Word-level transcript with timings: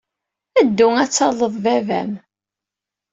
Ddu 0.67 0.87
ad 1.03 1.11
talled 1.17 1.55
baba-m. 1.63 2.11